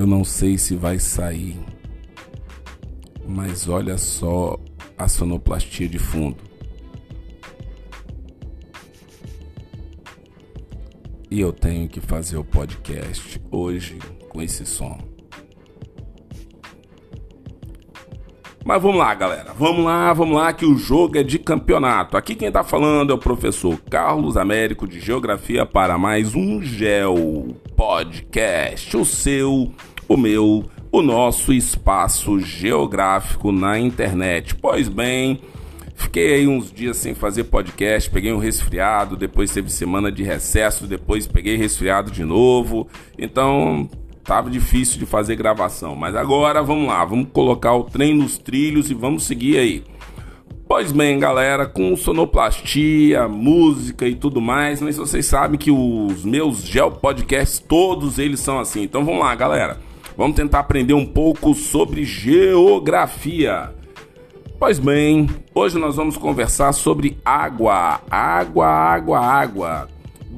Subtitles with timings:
[0.00, 1.60] Eu não sei se vai sair,
[3.28, 4.58] mas olha só
[4.96, 6.38] a sonoplastia de fundo.
[11.30, 13.98] E eu tenho que fazer o podcast hoje
[14.30, 14.98] com esse som.
[18.64, 19.52] Mas vamos lá, galera.
[19.58, 22.16] Vamos lá, vamos lá, que o jogo é de campeonato.
[22.16, 27.56] Aqui quem tá falando é o professor Carlos Américo de Geografia para mais um Geo
[27.74, 28.96] Podcast.
[28.96, 29.72] O seu,
[30.10, 34.56] o meu, o nosso espaço geográfico na internet.
[34.56, 35.40] Pois bem,
[35.94, 40.88] fiquei aí uns dias sem fazer podcast, peguei um resfriado, depois teve semana de recesso,
[40.88, 42.88] depois peguei resfriado de novo.
[43.16, 43.88] Então,
[44.24, 48.90] tava difícil de fazer gravação, mas agora vamos lá, vamos colocar o trem nos trilhos
[48.90, 49.84] e vamos seguir aí.
[50.66, 56.64] Pois bem, galera, com sonoplastia, música e tudo mais, mas vocês sabem que os meus
[56.64, 58.82] gel podcasts todos eles são assim.
[58.82, 59.89] Então vamos lá, galera.
[60.16, 63.74] Vamos tentar aprender um pouco sobre geografia.
[64.58, 68.00] Pois bem, hoje nós vamos conversar sobre água.
[68.10, 69.88] Água, água, água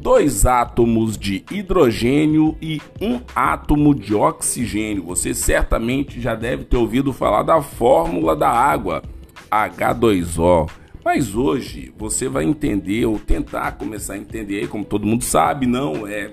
[0.02, 5.04] dois átomos de hidrogênio e um átomo de oxigênio.
[5.04, 9.00] Você certamente já deve ter ouvido falar da fórmula da água,
[9.48, 10.68] H2O.
[11.04, 16.06] Mas hoje você vai entender ou tentar começar a entender, como todo mundo sabe, não
[16.06, 16.32] é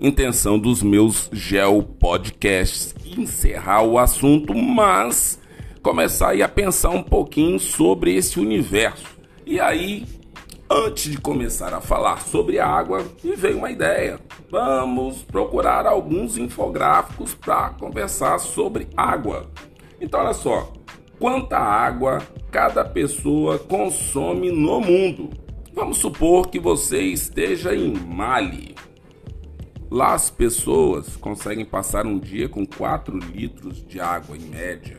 [0.00, 5.38] intenção dos meus gel podcasts encerrar o assunto, mas
[5.82, 9.06] começar a pensar um pouquinho sobre esse universo.
[9.44, 10.04] E aí
[10.72, 14.20] Antes de começar a falar sobre água, me veio uma ideia.
[14.48, 19.50] Vamos procurar alguns infográficos para conversar sobre água.
[20.00, 20.72] Então, olha só:
[21.18, 25.30] quanta água cada pessoa consome no mundo?
[25.74, 28.76] Vamos supor que você esteja em Mali.
[29.90, 34.98] Lá as pessoas conseguem passar um dia com 4 litros de água em média.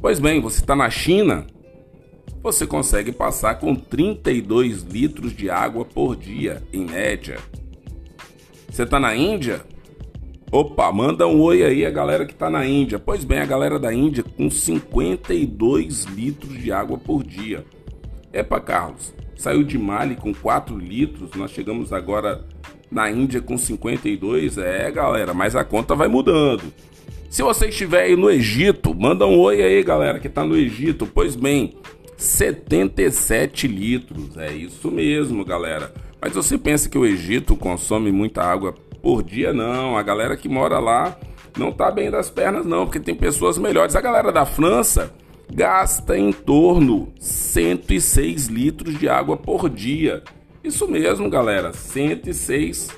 [0.00, 1.46] Pois bem, você está na China,
[2.42, 7.38] você consegue passar com 32 litros de água por dia, em média.
[8.68, 9.64] Você está na Índia?
[10.50, 12.98] Opa, manda um oi aí a galera que está na Índia.
[12.98, 17.64] Pois bem, a galera da Índia com 52 litros de água por dia.
[18.32, 22.44] Epa, Carlos, saiu de Mali com 4 litros, nós chegamos agora
[22.94, 24.56] na Índia com 52.
[24.56, 26.62] É, galera, mas a conta vai mudando.
[27.28, 31.04] Se você estiver aí no Egito, manda um oi aí, galera, que está no Egito.
[31.04, 31.74] Pois bem,
[32.16, 34.38] 77 litros.
[34.38, 35.92] É isso mesmo, galera.
[36.20, 39.52] Mas você pensa que o Egito consome muita água por dia?
[39.52, 39.98] Não.
[39.98, 41.18] A galera que mora lá
[41.58, 43.96] não tá bem das pernas, não, porque tem pessoas melhores.
[43.96, 45.12] A galera da França
[45.52, 50.22] gasta em torno 106 litros de água por dia.
[50.64, 52.88] Isso mesmo, galera, 106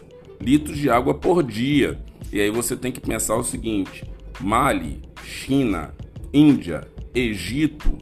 [0.40, 1.98] litros de água por dia.
[2.32, 4.04] E aí você tem que pensar o seguinte:
[4.40, 5.92] Mali, China,
[6.32, 7.98] Índia, Egito,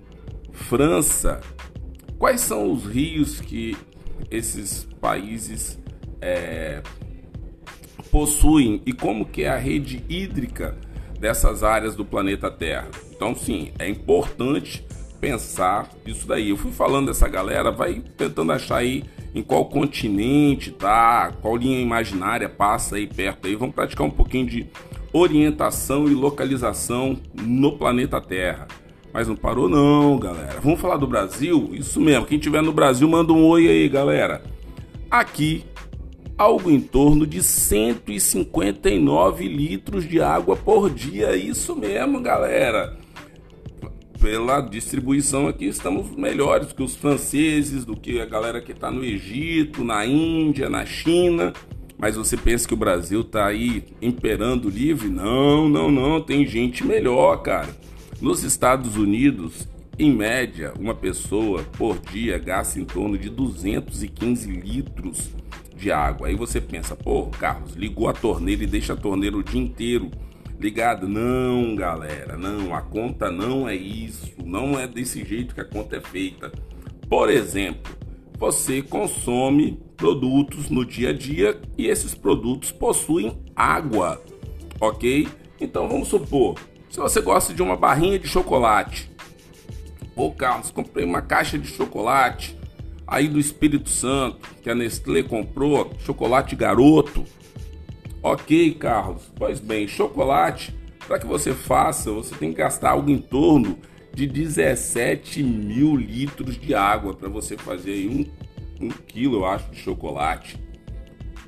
[0.53, 1.41] França,
[2.19, 3.75] quais são os rios que
[4.31, 5.79] esses países
[6.21, 6.83] é,
[8.11, 10.77] possuem e como que é a rede hídrica
[11.19, 12.91] dessas áreas do planeta Terra?
[13.17, 14.87] Então, sim, é importante
[15.19, 16.51] pensar isso daí.
[16.51, 21.81] Eu fui falando dessa galera, vai tentando achar aí em qual continente tá, qual linha
[21.81, 23.57] imaginária passa aí perto aí.
[23.57, 24.67] Vamos praticar um pouquinho de
[25.13, 28.69] orientação e localização no planeta Terra.
[29.13, 30.61] Mas não parou não, galera.
[30.61, 31.71] Vamos falar do Brasil?
[31.73, 32.27] Isso mesmo.
[32.27, 34.43] Quem tiver no Brasil, manda um oi aí, galera.
[35.11, 35.65] Aqui,
[36.37, 41.37] algo em torno de 159 litros de água por dia.
[41.37, 42.97] Isso mesmo, galera.
[44.25, 49.05] Pela distribuição aqui, estamos melhores que os franceses, do que a galera que está no
[49.05, 51.53] Egito, na Índia, na China.
[51.99, 55.11] Mas você pensa que o Brasil está aí imperando livre?
[55.11, 56.23] Não, não, não.
[56.23, 57.69] Tem gente melhor, cara.
[58.19, 59.69] Nos Estados Unidos,
[59.99, 65.33] em média, uma pessoa por dia gasta em torno de 215 litros
[65.77, 66.29] de água.
[66.29, 70.11] Aí você pensa, pô, Carlos, ligou a torneira e deixa a torneira o dia inteiro
[70.59, 71.09] ligado?
[71.09, 75.97] Não, galera, não, a conta não é isso, não é desse jeito que a conta
[75.97, 76.53] é feita.
[77.09, 77.97] Por exemplo,
[78.39, 84.23] você consome produtos no dia a dia e esses produtos possuem água,
[84.81, 85.29] ok?
[85.61, 86.59] Então vamos supor,
[86.91, 89.15] se você gosta de uma barrinha de chocolate,
[90.17, 92.57] Ô Carlos, comprei uma caixa de chocolate
[93.07, 97.25] aí do Espírito Santo, que a Nestlé comprou, chocolate garoto.
[98.27, 100.75] Ok, Carlos, pois bem, chocolate,
[101.07, 103.79] para que você faça, você tem que gastar algo em torno
[104.15, 108.25] de 17 mil litros de água para você fazer um,
[108.83, 110.59] um quilo, eu acho, de chocolate.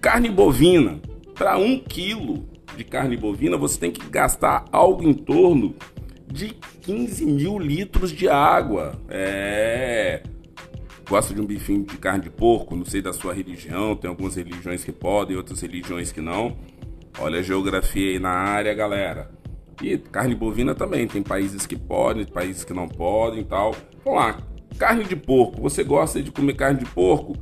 [0.02, 1.00] Carne bovina,
[1.34, 2.46] para um quilo
[2.76, 5.74] de carne bovina você tem que gastar algo em torno
[6.30, 6.50] de
[6.82, 9.00] 15 mil litros de água.
[9.08, 10.22] É.
[11.08, 12.74] Gosta de um bifinho de carne de porco?
[12.74, 16.56] Não sei da sua religião, tem algumas religiões que podem, outras religiões que não.
[17.20, 19.30] Olha a geografia aí na área, galera.
[19.80, 23.72] E carne bovina também, tem países que podem, países que não podem e tal.
[24.04, 24.42] Vamos lá,
[24.78, 25.62] carne de porco.
[25.62, 27.36] Você gosta de comer carne de porco?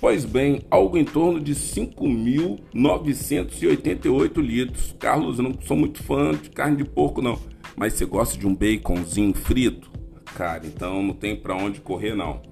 [0.00, 4.92] Pois bem, algo em torno de 5.988 litros.
[4.98, 7.38] Carlos, eu não sou muito fã de carne de porco, não.
[7.76, 9.88] Mas você gosta de um baconzinho frito?
[10.34, 12.42] Cara, então não tem para onde correr, não.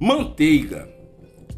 [0.00, 0.88] Manteiga.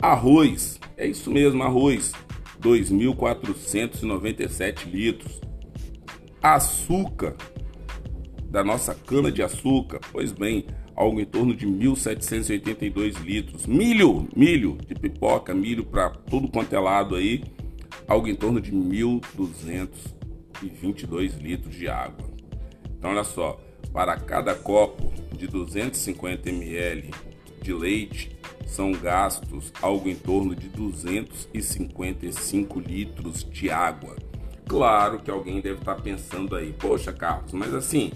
[0.00, 2.12] Arroz, é isso mesmo, arroz,
[2.60, 5.40] 2.497 litros.
[6.42, 7.36] Açúcar,
[8.50, 10.64] da nossa cana de açúcar, pois bem,
[10.96, 13.66] algo em torno de 1.782 litros.
[13.66, 17.42] Milho, milho de pipoca, milho para tudo quanto é lado aí,
[18.06, 22.28] algo em torno de 1.222 litros de água.
[22.98, 23.58] Então, olha só,
[23.92, 27.10] para cada copo de 250 ml
[27.62, 28.36] de leite
[28.66, 34.16] são gastos algo em torno de 255 litros de água.
[34.66, 38.12] Claro que alguém deve estar pensando aí, poxa, Carlos, mas assim,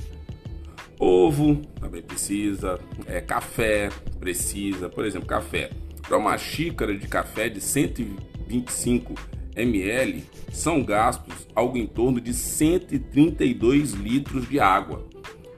[0.98, 3.88] ovo também precisa, é, café
[4.18, 5.70] precisa, por exemplo, café.
[6.02, 9.14] Para uma xícara de café de 125
[9.56, 15.06] ml são gastos algo em torno de 132 litros de água.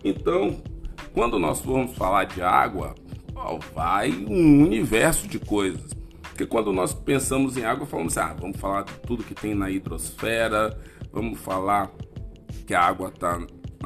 [0.05, 0.63] Então,
[1.13, 2.95] quando nós vamos falar de água,
[3.75, 5.95] vai um universo de coisas.
[6.23, 9.55] Porque quando nós pensamos em água, falamos assim, ah, vamos falar de tudo que tem
[9.55, 10.79] na hidrosfera,
[11.11, 11.91] vamos falar
[12.67, 13.41] que a água está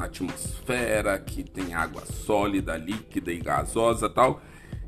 [0.05, 4.41] atmosfera, que tem água sólida, líquida e gasosa tal.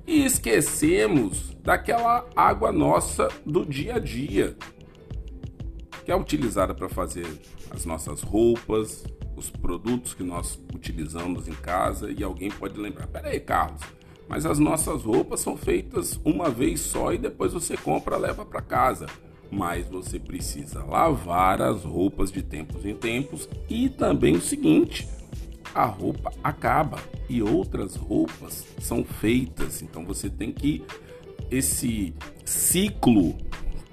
[0.05, 4.57] E esquecemos daquela água nossa do dia a dia,
[6.03, 7.25] que é utilizada para fazer
[7.71, 9.03] as nossas roupas,
[9.35, 13.81] os produtos que nós utilizamos em casa e alguém pode lembrar: peraí, Carlos,
[14.27, 18.61] mas as nossas roupas são feitas uma vez só e depois você compra, leva para
[18.61, 19.05] casa.
[19.53, 25.07] Mas você precisa lavar as roupas de tempos em tempos e também o seguinte:
[25.75, 26.97] a roupa acaba
[27.29, 29.83] e outras roupas são feitas.
[29.83, 30.83] Então você tem que
[31.51, 33.37] esse ciclo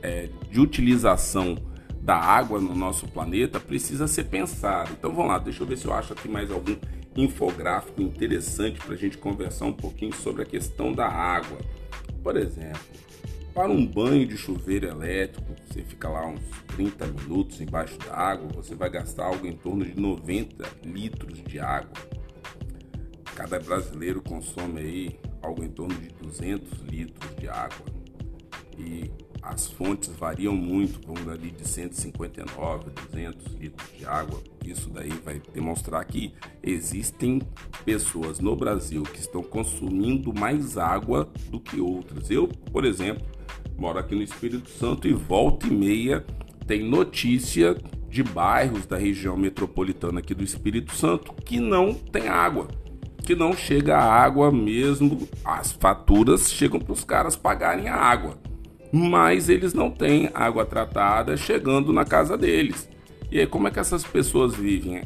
[0.03, 1.59] é, de utilização
[2.01, 4.93] da água no nosso planeta precisa ser pensado.
[4.99, 6.75] Então vamos lá, deixa eu ver se eu acho aqui mais algum
[7.15, 11.58] infográfico interessante para a gente conversar um pouquinho sobre a questão da água.
[12.23, 12.81] Por exemplo,
[13.55, 16.41] para um banho de chuveiro elétrico, você fica lá uns
[16.77, 21.59] 30 minutos embaixo da água, você vai gastar algo em torno de 90 litros de
[21.59, 21.93] água.
[23.35, 27.87] Cada brasileiro consome aí algo em torno de 200 litros de água.
[28.79, 29.11] E
[29.43, 34.41] as fontes variam muito, vamos ali de 159, 200 litros de água.
[34.65, 36.32] Isso daí vai demonstrar que
[36.63, 37.41] existem
[37.85, 42.31] pessoas no Brasil que estão consumindo mais água do que outras.
[42.31, 43.25] Eu, por exemplo,
[43.79, 46.25] moro aqui no Espírito Santo e volta e meia
[46.67, 47.77] tem notícia
[48.09, 52.69] de bairros da região metropolitana aqui do Espírito Santo que não tem água,
[53.25, 58.39] que não chega a água mesmo, as faturas chegam para os caras pagarem a água
[58.93, 62.89] mas eles não têm água tratada chegando na casa deles.
[63.31, 65.03] E aí, como é que essas pessoas vivem?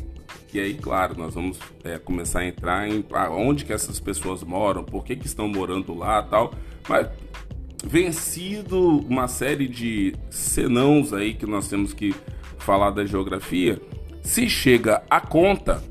[0.52, 4.84] E aí, claro, nós vamos é, começar a entrar em onde que essas pessoas moram,
[4.84, 6.54] por que, que estão morando lá tal.
[6.88, 7.08] Mas
[7.84, 12.14] vencido uma série de senãos aí que nós temos que
[12.56, 13.80] falar da geografia,
[14.22, 15.82] se chega a conta,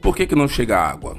[0.00, 1.16] por que, que não chega água?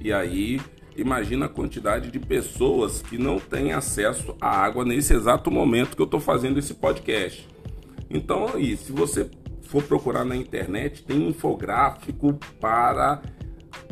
[0.00, 0.60] E aí
[0.96, 6.02] Imagina a quantidade de pessoas que não têm acesso à água nesse exato momento que
[6.02, 7.48] eu estou fazendo esse podcast.
[8.10, 9.30] Então, aí, se você
[9.62, 13.22] for procurar na internet, tem um infográfico para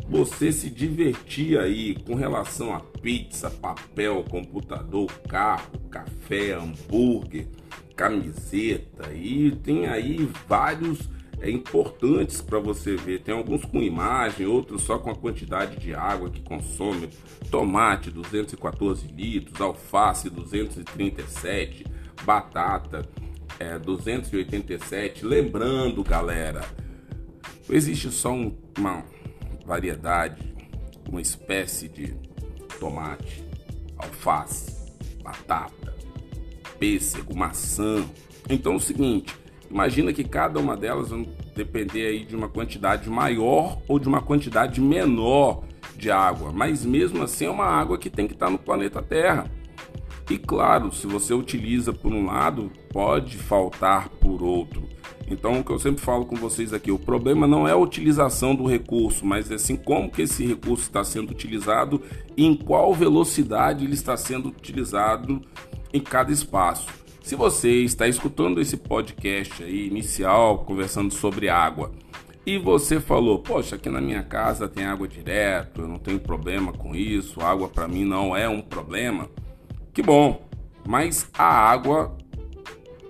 [0.07, 7.47] você se divertir aí com relação a pizza, papel, computador, carro, café, hambúrguer,
[7.95, 11.09] camiseta e tem aí vários
[11.41, 13.21] é, importantes para você ver.
[13.21, 17.09] Tem alguns com imagem, outros só com a quantidade de água que consome.
[17.49, 21.85] Tomate 214 litros, alface 237,
[22.23, 23.09] batata
[23.59, 25.25] é, 287.
[25.25, 26.63] Lembrando, galera,
[27.69, 29.03] existe só um, uma
[29.65, 30.53] variedade,
[31.09, 32.15] uma espécie de
[32.79, 33.43] tomate,
[33.97, 34.93] alface,
[35.23, 35.93] batata,
[36.79, 38.05] pêssego, maçã.
[38.49, 39.35] Então é o seguinte,
[39.71, 44.21] imagina que cada uma delas vai depender aí de uma quantidade maior ou de uma
[44.21, 45.63] quantidade menor
[45.95, 49.49] de água, mas mesmo assim é uma água que tem que estar no planeta Terra.
[50.29, 54.83] E claro, se você utiliza por um lado, pode faltar por outro.
[55.27, 58.53] Então, o que eu sempre falo com vocês aqui, o problema não é a utilização
[58.53, 62.01] do recurso, mas é assim como que esse recurso está sendo utilizado
[62.35, 65.41] e em qual velocidade ele está sendo utilizado
[65.93, 66.87] em cada espaço.
[67.21, 71.91] Se você está escutando esse podcast aí inicial, conversando sobre água,
[72.45, 76.73] e você falou, poxa, aqui na minha casa tem água direto, eu não tenho problema
[76.73, 79.29] com isso, água para mim não é um problema.
[79.93, 80.49] Que bom,
[80.85, 82.17] mas a água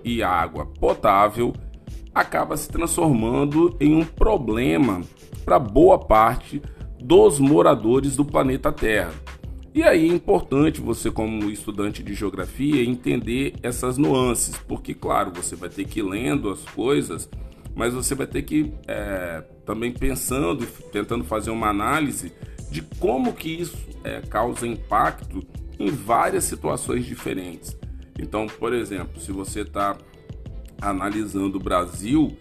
[0.04, 1.54] e a água potável
[2.14, 5.00] acaba se transformando em um problema
[5.44, 6.60] para boa parte
[7.00, 9.12] dos moradores do planeta Terra.
[9.74, 15.56] E aí é importante você, como estudante de geografia, entender essas nuances, porque, claro, você
[15.56, 17.28] vai ter que ir lendo as coisas,
[17.74, 22.32] mas você vai ter que é, também pensando, tentando fazer uma análise
[22.70, 25.42] de como que isso é, causa impacto
[25.78, 27.74] em várias situações diferentes.
[28.18, 29.96] Então, por exemplo, se você está
[30.82, 32.36] analisando o Brasil,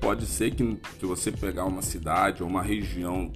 [0.00, 3.30] pode ser que se você pegar uma cidade ou uma região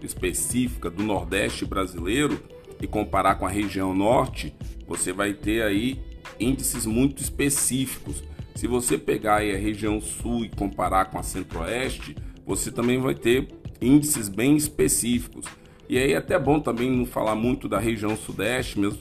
[0.00, 2.40] específica do Nordeste brasileiro
[2.82, 4.52] e comparar com a região Norte,
[4.86, 5.98] você vai ter aí
[6.38, 8.24] índices muito específicos.
[8.56, 13.14] Se você pegar aí a região Sul e comparar com a Centro-Oeste, você também vai
[13.14, 13.48] ter
[13.80, 15.46] índices bem específicos.
[15.88, 18.98] E aí é até bom também não falar muito da região sudeste, mesmo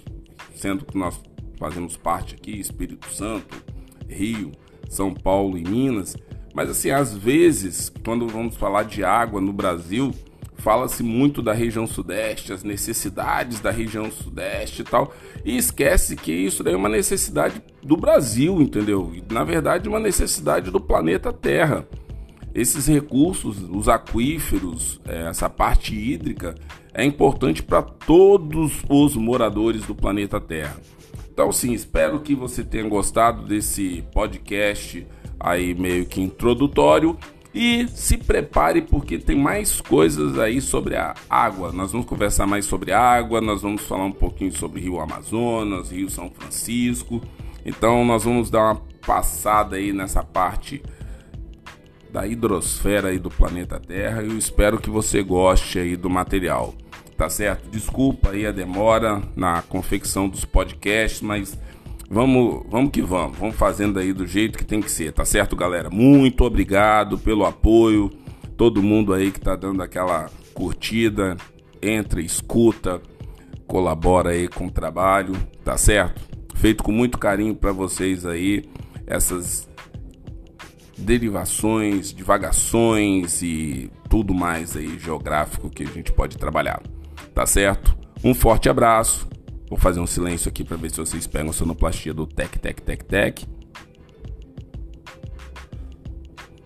[0.54, 1.20] sendo que nós
[1.58, 3.64] fazemos parte aqui, Espírito Santo,
[4.08, 4.52] Rio,
[4.90, 6.16] São Paulo e Minas.
[6.54, 10.12] Mas assim, às vezes, quando vamos falar de água no Brasil,
[10.62, 15.12] fala-se muito da região sudeste, as necessidades da região sudeste e tal,
[15.44, 19.12] e esquece que isso daí é uma necessidade do Brasil, entendeu?
[19.32, 21.88] Na verdade, uma necessidade do planeta Terra.
[22.54, 26.54] Esses recursos, os aquíferos, é, essa parte hídrica,
[26.94, 30.78] é importante para todos os moradores do planeta Terra.
[31.34, 35.08] Então, sim, espero que você tenha gostado desse podcast
[35.40, 37.18] aí meio que introdutório
[37.54, 41.72] e se prepare porque tem mais coisas aí sobre a água.
[41.72, 46.10] Nós vamos conversar mais sobre água, nós vamos falar um pouquinho sobre Rio Amazonas, Rio
[46.10, 47.22] São Francisco.
[47.66, 50.82] Então, nós vamos dar uma passada aí nessa parte
[52.12, 54.22] da hidrosfera aí do planeta Terra.
[54.22, 56.74] Eu espero que você goste aí do material,
[57.18, 57.70] tá certo?
[57.70, 61.58] Desculpa aí a demora na confecção dos podcasts, mas
[62.12, 65.56] vamos, vamos que vamos, vamos fazendo aí do jeito que tem que ser, tá certo,
[65.56, 65.90] galera?
[65.90, 68.12] Muito obrigado pelo apoio,
[68.58, 71.38] todo mundo aí que tá dando aquela curtida,
[71.82, 73.02] entra, escuta,
[73.66, 76.22] colabora aí com o trabalho, tá certo?
[76.56, 78.66] Feito com muito carinho para vocês aí
[79.08, 79.70] essas
[80.98, 86.84] derivações, divagações e tudo mais aí geográfico que a gente pode trabalhar.
[87.34, 87.98] Tá certo?
[88.22, 89.31] Um forte abraço.
[89.72, 92.82] Vou fazer um silêncio aqui para ver se vocês pegam a sonoplastia do Tec Tec
[92.82, 93.46] Tec Tec.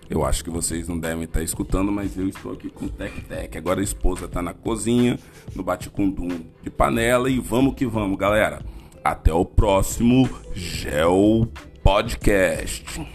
[0.10, 3.56] Eu acho que vocês não devem estar escutando, mas eu estou aqui com Tec Tec.
[3.58, 5.20] Agora a esposa está na cozinha,
[5.54, 8.66] no bate-cundum de panela e vamos que vamos, galera.
[9.04, 11.48] Até o próximo Gel
[11.84, 13.06] Podcast.